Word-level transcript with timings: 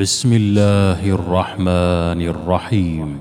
بسم 0.00 0.32
الله 0.32 1.14
الرحمن 1.14 2.20
الرحيم 2.28 3.18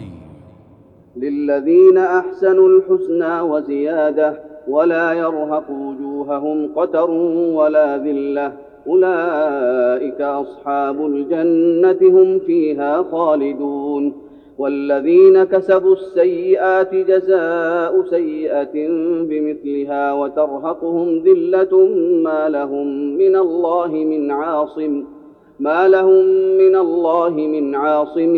للذين 1.18 1.98
احسنوا 1.98 2.70
الحسنى 2.70 3.42
وزياده 3.42 4.42
ولا 4.68 5.14
يرهق 5.14 5.70
وجوههم 5.70 6.70
قتر 6.76 7.12
ولا 7.56 7.98
ذله 7.98 8.54
اولئك 8.88 10.22
اصحاب 10.22 11.06
الجنه 11.06 12.00
هم 12.02 12.40
فيها 12.40 13.04
خالدون 13.12 14.14
والذين 14.58 15.44
كسبوا 15.44 15.94
السيئات 15.94 16.96
جزاء 16.96 18.04
سيئه 18.10 18.88
بمثلها 19.30 20.14
وترهقهم 20.14 21.18
ذله 21.18 21.86
ما 22.24 22.50
لهم 22.50 23.18
من 23.18 23.36
الله 23.36 23.88
من 23.88 24.32
عاصم 24.32 25.04
ما 25.62 25.88
لهم 25.88 26.26
من 26.58 26.76
الله 26.76 27.30
من 27.30 27.76
عاصم 27.76 28.34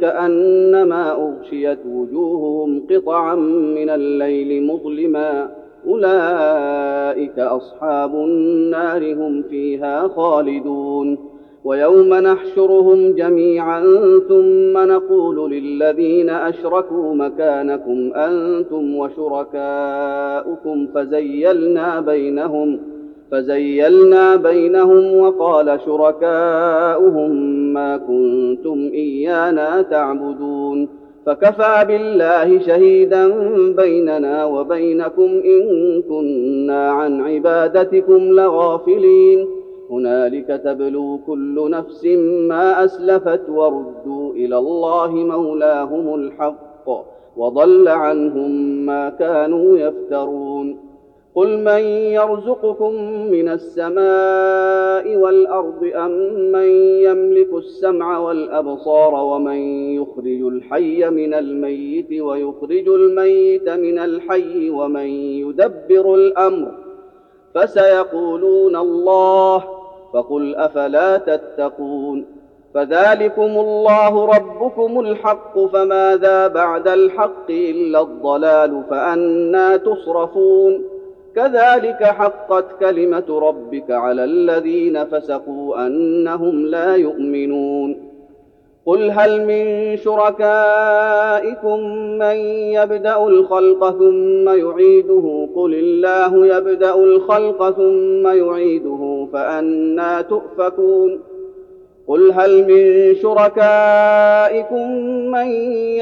كأنما 0.00 1.12
أغشيت 1.12 1.78
وجوههم 1.86 2.82
قطعا 2.90 3.34
من 3.34 3.90
الليل 3.90 4.66
مظلما. 4.66 5.50
أولئك 5.86 7.38
أصحاب 7.38 8.14
النار 8.14 9.14
هم 9.14 9.42
فيها 9.42 10.08
خالدون. 10.08 11.18
ويوم 11.64 12.14
نحشرهم 12.14 13.12
جميعا 13.12 13.80
ثم 14.28 14.78
نقول 14.78 15.50
للذين 15.50 16.30
أشركوا 16.30 17.14
مكانكم 17.14 18.12
أنتم 18.14 18.96
وشركاؤكم 18.96 20.86
فزيلنا 20.94 22.00
بينهم. 22.00 22.95
فزيلنا 23.30 24.36
بينهم 24.36 25.14
وقال 25.14 25.80
شركاؤهم 25.86 27.30
ما 27.72 27.96
كنتم 27.96 28.90
إيانا 28.94 29.82
تعبدون 29.82 30.88
فكفى 31.26 31.84
بالله 31.88 32.58
شهيدا 32.58 33.28
بيننا 33.72 34.44
وبينكم 34.44 35.42
إن 35.44 36.02
كنا 36.08 36.90
عن 36.90 37.20
عبادتكم 37.20 38.18
لغافلين. 38.18 39.48
هنالك 39.90 40.60
تبلو 40.64 41.18
كل 41.26 41.70
نفس 41.70 42.04
ما 42.48 42.84
أسلفت 42.84 43.48
وردوا 43.48 44.32
إلى 44.32 44.58
الله 44.58 45.10
مولاهم 45.10 46.14
الحق 46.14 46.88
وضل 47.36 47.88
عنهم 47.88 48.50
ما 48.86 49.08
كانوا 49.10 49.78
يفترون. 49.78 50.85
قل 51.36 51.58
من 51.58 51.80
يرزقكم 52.18 52.92
من 53.30 53.48
السماء 53.48 55.16
والارض 55.16 55.90
ام 55.94 56.10
من 56.52 56.68
يملك 57.06 57.54
السمع 57.54 58.18
والابصار 58.18 59.14
ومن 59.14 59.56
يخرج 59.94 60.40
الحي 60.52 61.10
من 61.10 61.34
الميت 61.34 62.20
ويخرج 62.20 62.88
الميت 62.88 63.68
من 63.68 63.98
الحي 63.98 64.70
ومن 64.70 65.06
يدبر 65.44 66.14
الامر 66.14 66.72
فسيقولون 67.54 68.76
الله 68.76 69.64
فقل 70.14 70.54
افلا 70.54 71.16
تتقون 71.16 72.26
فذلكم 72.74 73.42
الله 73.60 74.24
ربكم 74.26 75.00
الحق 75.00 75.58
فماذا 75.58 76.48
بعد 76.48 76.88
الحق 76.88 77.50
الا 77.50 78.00
الضلال 78.00 78.82
فانى 78.90 79.78
تصرفون 79.78 80.95
كذلك 81.36 82.04
حقت 82.04 82.64
كلمة 82.80 83.24
ربك 83.28 83.90
على 83.90 84.24
الذين 84.24 85.04
فسقوا 85.04 85.86
أنهم 85.86 86.66
لا 86.66 86.96
يؤمنون. 86.96 87.96
قل 88.86 89.10
هل 89.10 89.46
من 89.46 89.96
شركائكم 89.96 91.80
من 92.18 92.36
يبدأ 92.78 93.26
الخلق 93.26 93.90
ثم 93.90 94.48
يعيده؟ 94.48 95.48
قل 95.56 95.74
الله 95.74 96.56
يبدأ 96.56 96.94
الخلق 96.94 97.70
ثم 97.70 98.26
يعيده 98.28 99.28
فانى 99.32 100.22
تؤفكون. 100.22 101.20
قل 102.08 102.32
هل 102.32 102.64
من 102.64 103.14
شركائكم 103.14 104.90
من 105.30 105.46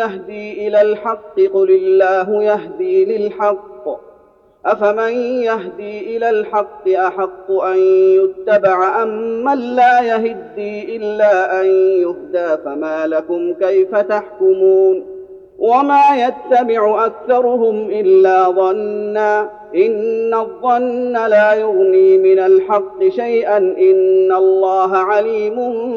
يهدي 0.01 0.69
إلى 0.69 0.83
الحق؟ 0.83 1.41
قل 1.41 1.71
الله 1.71 2.43
يهدي 2.43 3.05
للحق. 3.05 4.14
افمن 4.67 5.13
يهدي 5.43 6.17
إلى 6.17 6.31
الحق 6.31 6.89
احق 6.89 7.51
ان 7.51 7.79
يتبع 8.19 9.03
ام 9.03 9.45
من 9.45 9.59
لا 9.59 10.01
يهدي 10.01 10.97
الا 10.97 11.61
ان 11.61 11.67
يهدى 12.01 12.63
فما 12.65 13.07
لكم 13.07 13.53
كيف 13.53 13.97
تحكمون 13.97 15.05
وما 15.59 16.03
يتبع 16.17 17.07
اكثرهم 17.07 17.91
الا 17.91 18.51
ظنا 18.51 19.51
ان 19.75 20.35
الظن 20.35 21.13
لا 21.13 21.55
يغني 21.55 22.19
من 22.19 22.39
الحق 22.39 23.09
شيئا 23.09 23.57
ان 23.59 24.33
الله 24.33 24.97
عليم 24.97 25.57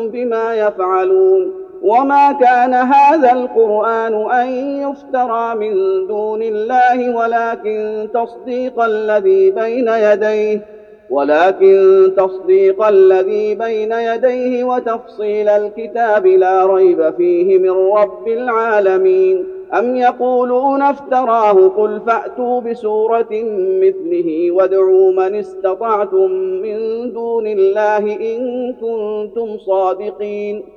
بما 0.09 0.55
يفعلون 0.55 1.66
وما 1.87 2.31
كان 2.31 2.73
هذا 2.73 3.31
القران 3.31 4.31
ان 4.31 4.47
يفترى 4.81 5.55
من 5.55 5.73
دون 6.07 6.41
الله 6.41 7.15
ولكن 7.15 8.07
تصديق 8.13 8.79
الذي 8.79 9.51
بين 9.51 9.87
يديه 9.87 10.65
ولكن 11.09 12.11
تصديق 12.17 12.87
الذي 12.87 13.55
بين 13.55 13.91
يديه 13.91 14.63
وتفصيل 14.63 15.49
الكتاب 15.49 16.27
لا 16.27 16.65
ريب 16.65 17.13
فيه 17.17 17.57
من 17.57 17.69
رب 17.71 18.27
العالمين. 18.27 19.45
ام 19.73 19.95
يقولون 19.95 20.81
افتراه 20.81 21.67
قل 21.67 22.01
فاتوا 22.07 22.61
بسوره 22.61 23.43
مثله 23.83 24.51
وادعوا 24.51 25.11
من 25.11 25.35
استطعتم 25.35 26.31
من 26.31 26.77
دون 27.13 27.47
الله 27.47 27.97
ان 27.97 28.73
كنتم 28.81 29.57
صادقين. 29.57 30.76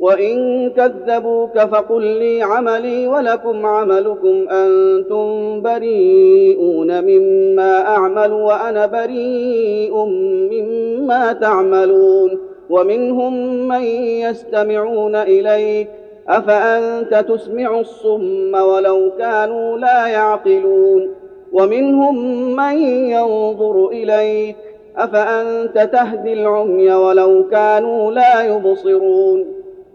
وان 0.00 0.70
كذبوك 0.70 1.58
فقل 1.58 2.02
لي 2.02 2.42
عملي 2.42 3.06
ولكم 3.06 3.66
عملكم 3.66 4.48
أنتم 4.48 5.60
بريئون 5.62 7.04
مما 7.04 7.80
اعمل 7.80 8.32
وأنا 8.32 8.86
بريء 8.86 10.04
مما 10.52 11.32
تعملون 11.32 12.38
ومنهم 12.70 13.68
من 13.68 13.82
يستمعون 14.24 15.16
اليك 15.16 15.88
افانت 16.28 17.14
تسمع 17.14 17.80
الصم 17.80 18.54
ولو 18.54 19.10
كانوا 19.18 19.78
لا 19.78 20.06
يعقلون 20.06 21.10
ومنهم 21.52 22.16
من 22.56 22.78
ينظر 23.10 23.88
اليك 23.88 24.56
افانت 24.96 25.78
تهدي 25.92 26.32
العمي 26.32 26.92
ولو 26.92 27.48
كانوا 27.50 28.12
لا 28.12 28.42
يبصرون 28.42 29.55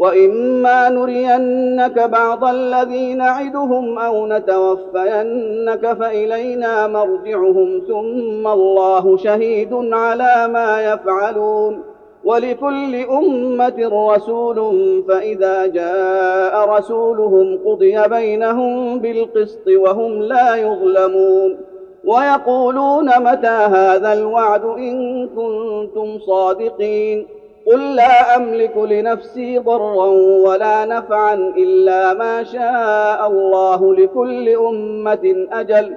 واما 0.00 0.88
نرينك 0.88 1.98
بعض 1.98 2.44
الذي 2.44 3.14
نعدهم 3.14 3.98
أو 3.98 4.26
نتوفينك 4.26 5.92
فالينا 5.92 6.86
مرجعهم 6.86 7.82
ثم 7.88 8.46
الله 8.46 9.16
شهيد 9.16 9.68
على 9.92 10.48
ما 10.52 10.92
يفعلون 10.92 11.82
ولكل 12.24 12.94
امه 12.96 13.90
رسول 14.12 14.58
فاذا 15.08 15.66
جاء 15.66 16.68
رسولهم 16.68 17.58
قضي 17.66 18.08
بينهم 18.08 18.98
بالقسط 18.98 19.68
وهم 19.68 20.22
لا 20.22 20.56
يظلمون 20.56 21.56
ويقولون 22.04 23.08
متى 23.18 23.46
هذا 23.46 24.12
الوعد 24.12 24.64
ان 24.64 25.28
كنتم 25.28 26.18
صادقين 26.18 27.26
قل 27.70 27.96
لا 27.96 28.36
املك 28.36 28.76
لنفسي 28.76 29.58
ضرا 29.58 30.06
ولا 30.46 30.84
نفعا 30.84 31.34
الا 31.34 32.14
ما 32.14 32.44
شاء 32.44 33.26
الله 33.26 33.94
لكل 33.94 34.48
امه 34.48 35.46
أجل 35.52 35.94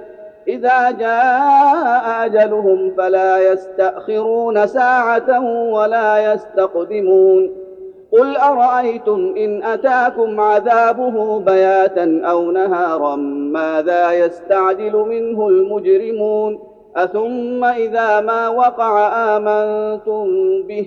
اذا 0.48 0.90
جاء 0.90 2.26
اجلهم 2.26 2.94
فلا 2.96 3.52
يستاخرون 3.52 4.66
ساعه 4.66 5.40
ولا 5.70 6.32
يستقدمون 6.32 7.50
قل 8.12 8.36
ارايتم 8.36 9.34
ان 9.36 9.62
اتاكم 9.62 10.40
عذابه 10.40 11.38
بياتا 11.40 12.20
أو 12.24 12.50
نهارا 12.50 13.16
ماذا 13.52 14.12
يستعجل 14.12 14.92
منه 14.92 15.48
المجرمون 15.48 16.58
اثم 16.96 17.64
اذا 17.64 18.20
ما 18.20 18.48
وقع 18.48 19.08
امنتم 19.36 20.26
به 20.62 20.86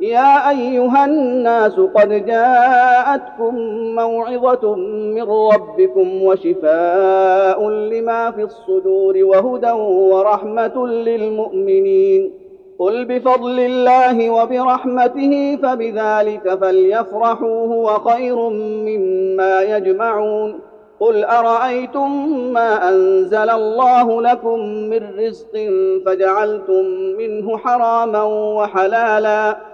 يا 0.00 0.50
أيها 0.50 1.04
الناس 1.04 1.80
قد 1.80 2.26
جاءتكم 2.26 3.54
موعظة 3.94 4.74
من 5.14 5.22
ربكم 5.22 6.22
وشفاء 6.22 7.68
لما 7.68 8.30
في 8.30 8.42
الصدور 8.42 9.24
وهدى 9.24 9.70
ورحمة 9.70 10.86
للمؤمنين. 10.86 12.32
قل 12.78 13.04
بفضل 13.04 13.60
الله 13.60 14.30
وبرحمته 14.30 15.58
فبذلك 15.62 16.58
فليفرحوا 16.60 17.66
هو 17.66 17.86
خير 17.86 18.48
مما 18.58 19.60
يجمعون. 19.62 20.60
قل 21.00 21.24
أرأيتم 21.24 22.38
ما 22.52 22.88
أنزل 22.88 23.50
الله 23.50 24.22
لكم 24.22 24.58
من 24.60 25.02
رزق 25.18 25.68
فجعلتم 26.06 26.84
منه 27.18 27.58
حراما 27.58 28.22
وحلالا. 28.56 29.73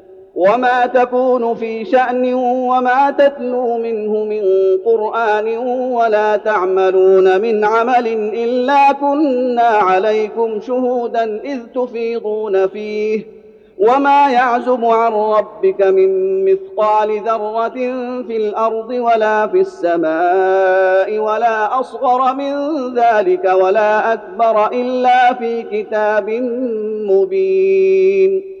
وما 0.35 0.85
تكون 0.85 1.55
في 1.55 1.85
شأن 1.85 2.33
وما 2.33 3.11
تتلو 3.11 3.77
منه 3.77 4.23
من 4.23 4.43
قرآن 4.85 5.57
ولا 5.91 6.37
تعملون 6.37 7.41
من 7.41 7.65
عمل 7.65 8.07
إلا 8.33 8.91
كنا 8.91 9.61
عليكم 9.61 10.61
شهودا 10.61 11.41
إذ 11.43 11.59
تفيضون 11.75 12.67
فيه. 12.67 13.25
وما 13.77 14.31
يعزب 14.31 14.85
عن 14.85 15.13
ربك 15.13 15.81
من 15.81 16.45
مثقال 16.45 17.21
ذرة 17.21 17.73
في 18.27 18.37
الأرض 18.37 18.89
ولا 18.89 19.47
في 19.47 19.59
السماء 19.59 21.19
ولا 21.19 21.79
أصغر 21.79 22.35
من 22.35 22.53
ذلك 22.95 23.45
ولا 23.45 24.13
أكبر 24.13 24.71
إلا 24.71 25.33
في 25.33 25.63
كتاب 25.63 26.29
مبين. 27.09 28.60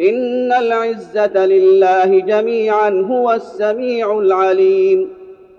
إن 0.00 0.52
العزة 0.52 1.46
لله 1.46 2.20
جميعا 2.20 3.06
هو 3.10 3.32
السميع 3.32 4.18
العليم. 4.18 5.08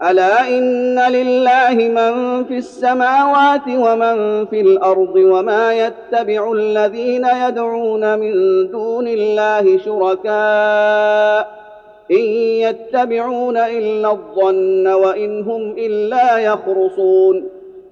ألا 0.10 0.50
إن 0.50 1.00
لله 1.00 1.74
من 1.74 2.44
في 2.44 2.58
السماوات 2.58 3.68
ومن 3.68 4.46
في 4.46 4.62
الأرض 4.62 5.16
وما 5.16 5.74
يتبع 5.74 6.52
الذين 6.52 7.28
يدعون 7.48 8.20
من 8.20 8.32
دون 8.72 9.08
الله 9.08 9.78
شركاء. 9.78 11.66
إن 12.12 12.26
يتبعون 12.66 13.58
إلا 13.58 14.12
الظن 14.12 14.88
وإن 14.88 15.44
هم 15.44 15.72
إلا 15.77 16.38
يخرصون. 16.38 17.50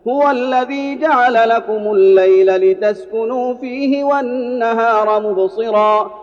هو 0.08 0.32
الذي 0.32 0.96
جعل 0.96 1.50
لكم 1.50 1.92
الليل 1.92 2.48
لتسكنوا 2.48 3.54
فيه 3.54 4.04
والنهار 4.04 5.20
مبصرا. 5.20 6.23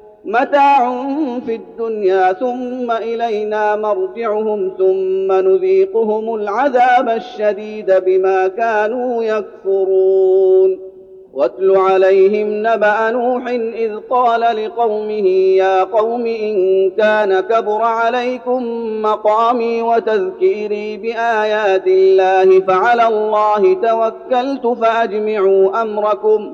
متاع 0.25 1.07
في 1.45 1.55
الدنيا 1.55 2.33
ثم 2.33 2.91
إلينا 2.91 3.75
مرجعهم 3.75 4.71
ثم 4.77 5.31
نذيقهم 5.31 6.35
العذاب 6.35 7.09
الشديد 7.09 7.91
بما 7.91 8.47
كانوا 8.47 9.23
يكفرون. 9.23 10.91
واتل 11.33 11.75
عليهم 11.75 12.47
نبأ 12.67 13.11
نوح 13.11 13.47
إذ 13.75 13.97
قال 14.09 14.65
لقومه 14.65 15.27
يا 15.57 15.83
قوم 15.83 16.25
إن 16.25 16.89
كان 16.97 17.39
كبر 17.39 17.81
عليكم 17.81 18.63
مقامي 19.01 19.81
وتذكيري 19.81 20.97
بآيات 20.97 21.87
الله 21.87 22.59
فعلى 22.59 23.07
الله 23.07 23.73
توكلت 23.73 24.67
فأجمعوا 24.67 25.81
أمركم 25.81 26.53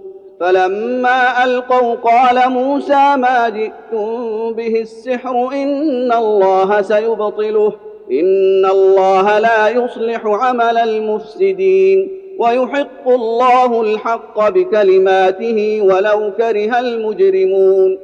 فلما 0.41 1.43
ألقوا 1.43 1.95
قال 1.95 2.49
موسى 2.49 3.15
ما 3.17 3.49
جئتم 3.49 4.53
به 4.53 4.81
السحر 4.81 5.49
إن 5.53 6.11
الله 6.13 6.81
سيبطله 6.81 7.73
إن 8.11 8.65
الله 8.65 9.39
لا 9.39 9.69
يصلح 9.69 10.25
عمل 10.25 10.77
المفسدين 10.77 12.11
ويحق 12.39 13.07
الله 13.07 13.81
الحق 13.81 14.49
بكلماته 14.49 15.81
ولو 15.81 16.31
كره 16.37 16.79
المجرمون. 16.79 17.97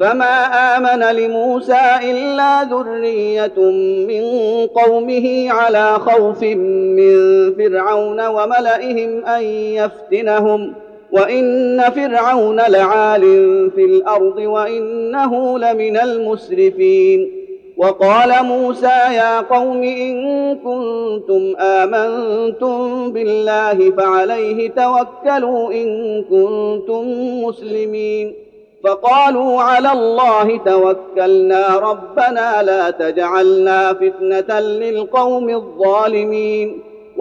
فما 0.00 0.44
آمن 0.76 1.16
لموسى 1.16 1.80
إلا 2.02 2.62
ذرية 2.62 3.58
من 4.08 4.24
قومه 4.66 5.52
على 5.52 5.98
خوف 5.98 6.42
من 6.42 7.14
فرعون 7.54 8.26
وملئهم 8.26 9.24
أن 9.24 9.42
يفتنهم. 9.44 10.74
وان 11.12 11.80
فرعون 11.90 12.56
لعال 12.60 13.20
في 13.74 13.84
الأرض 13.84 14.36
وانه 14.38 15.58
لمن 15.58 15.96
المسرفين 15.96 17.42
وقال 17.76 18.44
موسى 18.44 18.86
يا 18.86 19.40
قوم 19.40 19.82
ان 19.82 20.54
كنتم 20.56 21.54
امنتم 21.60 23.12
بالله 23.12 23.90
فعليه 23.90 24.70
توكلوا 24.70 25.72
ان 25.72 26.22
كنتم 26.30 27.04
مسلمين 27.44 28.34
فقالوا 28.84 29.60
على 29.62 29.92
الله 29.92 30.56
توكلنا 30.56 31.78
ربنا 31.78 32.62
لا 32.62 32.90
تجعلنا 32.90 33.92
فتنه 33.92 34.60
للقوم 34.60 35.50
الظالمين 35.50 36.80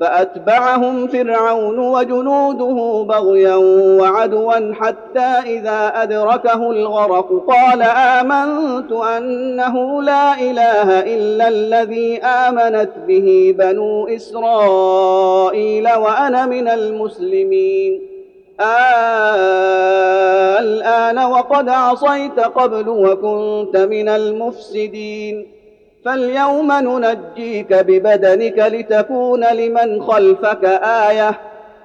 فأتبعهم 0.00 1.06
فرعون 1.06 1.78
وجنوده 1.78 3.04
بغيا 3.08 3.54
وعدوا 4.00 4.74
حتى 4.74 5.20
إذا 5.20 5.92
أدركه 5.94 6.70
الغرق 6.70 7.44
قال 7.48 7.82
آمنت 7.82 8.92
أنه 8.92 10.02
لا 10.02 10.40
إله 10.40 11.00
إلا 11.00 11.48
الذي 11.48 12.18
آمنت 12.18 12.90
به 13.06 13.54
بنو 13.58 14.08
إسرائيل 14.08 15.88
وأنا 15.88 16.46
من 16.46 16.68
المسلمين. 16.68 18.00
آه 18.60 19.66
الآن 20.58 21.18
وقد 21.18 21.68
عصيت 21.68 22.40
قبل 22.40 22.88
وكنت 22.88 23.76
من 23.76 24.08
المفسدين. 24.08 25.55
فاليوم 26.06 26.72
ننجيك 26.72 27.72
ببدنك 27.72 28.58
لتكون 28.58 29.44
لمن 29.44 30.02
خلفك 30.02 30.64
آية 30.82 31.38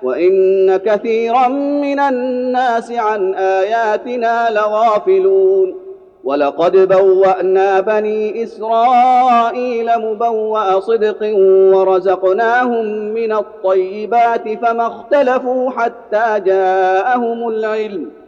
وإن 0.04 0.78
كثيرا 0.78 1.48
من 1.48 2.00
الناس 2.00 2.92
عن 2.92 3.36
آياتنا 3.36 4.48
لغافلون. 4.52 5.76
ولقد 6.24 6.78
بوأنا 6.78 7.80
بني 7.80 8.44
إسرائيل 8.44 9.90
مبوأ 9.98 10.80
صدق 10.80 11.36
ورزقناهم 11.76 12.86
من 12.86 13.34
الطيبات 13.34 14.66
فما 14.66 14.88
اختلفوا 14.88 15.70
حتى 15.72 16.40
جاءهم 16.46 17.48
العلم. 17.48 18.21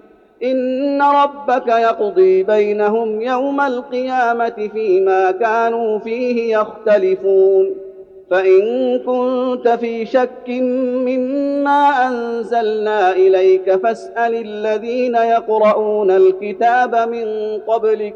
إن 0.43 1.01
ربك 1.01 1.67
يقضي 1.67 2.43
بينهم 2.43 3.21
يوم 3.21 3.61
القيامة 3.61 4.69
فيما 4.73 5.31
كانوا 5.31 5.99
فيه 5.99 6.57
يختلفون. 6.57 7.75
فإن 8.31 8.99
كنت 8.99 9.67
في 9.67 10.05
شك 10.05 10.49
مما 10.49 12.07
أنزلنا 12.07 13.11
إليك 13.11 13.75
فاسأل 13.75 14.35
الذين 14.35 15.15
يقرؤون 15.15 16.11
الكتاب 16.11 16.95
من 16.95 17.57
قبلك. 17.67 18.15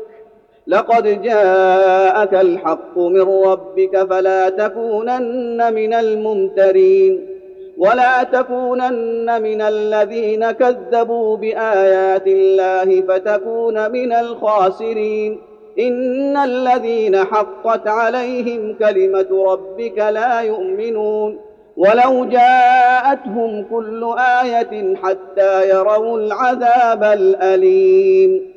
لقد 0.68 1.22
جاءك 1.22 2.34
الحق 2.34 2.98
من 2.98 3.22
ربك 3.22 4.04
فلا 4.10 4.50
تكونن 4.50 5.74
من 5.74 5.94
الممترين. 5.94 7.37
ولا 7.78 8.24
تكونن 8.24 9.42
من 9.42 9.62
الذين 9.62 10.52
كذبوا 10.52 11.38
بآيات 11.38 12.28
الله 12.28 13.02
فتكون 13.02 13.92
من 13.92 14.14
الخاسرين. 14.14 15.42
إن 15.80 16.38
الذين 16.38 17.18
حقت 17.18 17.88
عليهم 17.88 18.76
كلمة 18.80 19.46
ربك 19.52 19.98
لا 19.98 20.42
يؤمنون. 20.42 21.40
ولو 21.78 22.26
جاءتهم 22.26 23.66
كل 23.72 24.16
آية 24.18 24.96
حتى 24.96 25.70
يروا 25.70 26.18
العذاب 26.20 27.04
الأليم. 27.04 28.54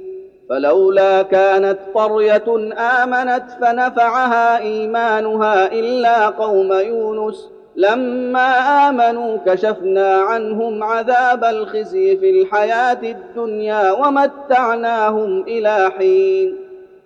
فلولا 0.50 1.22
كانت 1.22 1.78
قرية 1.94 2.72
آمنت 2.78 3.44
فنفعها 3.60 4.58
إيمانها 4.58 5.72
إلا 5.72 6.28
قوم 6.28 6.72
يونس. 6.72 7.59
لما 7.80 8.48
آمنوا 8.88 9.38
كشفنا 9.46 10.14
عنهم 10.14 10.82
عذاب 10.82 11.44
الخزي 11.44 12.16
في 12.16 12.30
الحياة 12.30 12.98
الدنيا 13.02 13.92
ومتعناهم 13.92 15.42
إلى 15.42 15.90
حين. 15.98 16.56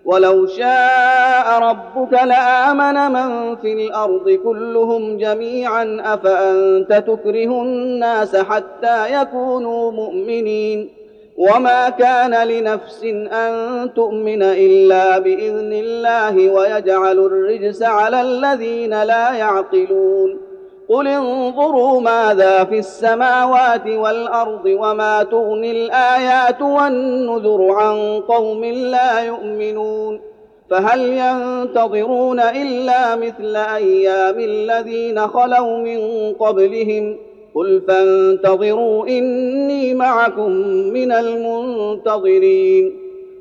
ولو 0.05 0.47
شاء 0.47 1.59
ربك 1.59 2.13
لآمن 2.13 3.11
من 3.11 3.55
في 3.55 3.73
الأرض 3.73 4.29
كلهم 4.29 5.17
جميعا 5.17 6.01
أفأنت 6.03 6.93
تكره 6.93 7.61
الناس 7.61 8.35
حتى 8.35 9.21
يكونوا 9.21 9.91
مؤمنين؟ 9.91 10.89
وما 11.37 11.89
كان 11.89 12.47
لنفس 12.47 13.03
أن 13.31 13.53
تؤمن 13.93 14.43
إلا 14.43 15.19
بإذن 15.19 15.73
الله 15.73 16.49
ويجعل 16.49 17.19
الرجس 17.19 17.83
على 17.83 18.21
الذين 18.21 19.03
لا 19.03 19.33
يعقلون. 19.33 20.44
قل 20.89 21.07
انظروا 21.07 22.01
ماذا 22.01 22.63
في 22.63 22.79
السماوات 22.79 23.87
والارض 23.87 24.65
وما 24.65 25.23
تغني 25.23 25.71
الايات 25.71 26.61
والنذر 26.61 27.71
عن 27.71 28.21
قوم 28.27 28.65
لا 28.65 29.19
يؤمنون 29.19 30.21
فهل 30.69 31.01
ينتظرون 31.01 32.39
الا 32.39 33.15
مثل 33.15 33.55
أيام 33.55 34.39
الذين 34.39 35.27
خلوا 35.27 35.77
من 35.77 36.33
قبلهم 36.33 37.17
قل 37.55 37.81
فانتظروا 37.87 39.07
اني 39.07 39.93
معكم 39.93 40.51
من 40.93 41.11
المنتظرين 41.11 43.04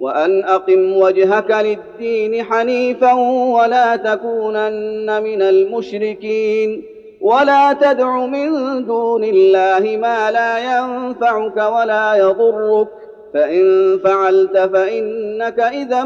وأن 0.00 0.44
أقم 0.44 0.96
وجهك 0.96 1.50
للدين 1.50 2.44
حنيفا 2.44 3.12
ولا 3.52 3.96
تكونن 3.96 5.22
من 5.22 5.42
المشركين 5.42 6.82
ولا 7.20 7.72
تدع 7.72 8.26
من 8.26 8.50
دون 8.86 9.24
الله 9.24 9.96
ما 9.96 10.30
لا 10.30 10.58
ينفعك 10.58 11.56
ولا 11.56 12.14
يضرك 12.14 12.88
فإن 13.34 13.98
فعلت 14.04 14.58
فإنك 14.58 15.60
إذا 15.60 16.04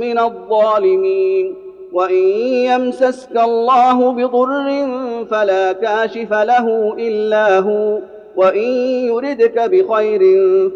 من 0.00 0.18
الظالمين 0.18 1.54
وإن 1.92 2.14
يمسسك 2.70 3.36
الله 3.36 4.12
بضر 4.12 4.86
فلا 5.30 5.72
كاشف 5.72 6.32
له 6.32 6.94
إلا 6.98 7.58
هو 7.58 7.98
وإن 8.36 8.68
يردك 9.06 9.58
بخير 9.58 10.20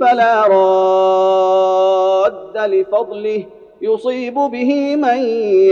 فلا 0.01 0.47
راد 0.47 2.59
لفضله. 2.59 3.45
يصيب 3.83 4.35
به 4.35 4.97
من 4.97 5.19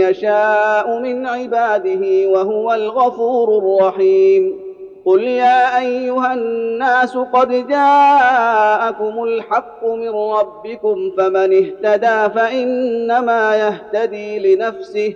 يشاء 0.09 0.99
من 0.99 1.25
عباده 1.25 2.27
وهو 2.27 2.73
الغفور 2.73 3.57
الرحيم. 3.57 4.59
قل 5.05 5.23
يا 5.23 5.79
أيها 5.79 6.33
الناس 6.33 7.17
قد 7.17 7.67
جاءكم 7.67 9.23
الحق 9.23 9.85
من 9.85 10.09
ربكم 10.09 11.11
فمن 11.17 11.53
اهتدى 11.53 12.33
فإنما 12.35 13.55
يهتدي 13.55 14.55
لنفسه. 14.55 15.15